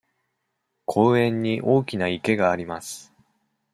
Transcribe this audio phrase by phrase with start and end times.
[0.87, 3.13] 公園に大きな池があります。